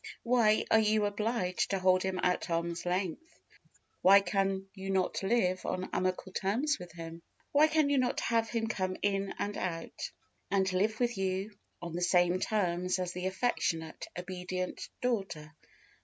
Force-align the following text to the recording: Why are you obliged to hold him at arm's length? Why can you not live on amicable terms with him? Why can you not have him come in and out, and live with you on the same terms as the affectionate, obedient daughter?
Why 0.23 0.65
are 0.71 0.79
you 0.79 1.05
obliged 1.05 1.69
to 1.69 1.77
hold 1.77 2.01
him 2.01 2.19
at 2.23 2.49
arm's 2.49 2.87
length? 2.87 3.39
Why 4.01 4.19
can 4.21 4.65
you 4.73 4.89
not 4.89 5.21
live 5.21 5.63
on 5.63 5.91
amicable 5.93 6.31
terms 6.33 6.79
with 6.79 6.91
him? 6.93 7.21
Why 7.51 7.67
can 7.67 7.91
you 7.91 7.99
not 7.99 8.19
have 8.21 8.49
him 8.49 8.65
come 8.65 8.97
in 9.03 9.35
and 9.37 9.55
out, 9.55 10.09
and 10.49 10.73
live 10.73 10.99
with 10.99 11.19
you 11.19 11.55
on 11.83 11.93
the 11.93 12.01
same 12.01 12.39
terms 12.39 12.97
as 12.97 13.11
the 13.13 13.27
affectionate, 13.27 14.07
obedient 14.17 14.89
daughter? 15.01 15.53